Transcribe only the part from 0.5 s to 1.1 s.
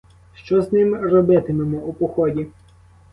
з ним